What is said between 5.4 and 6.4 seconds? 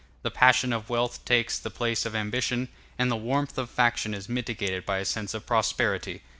prosperity.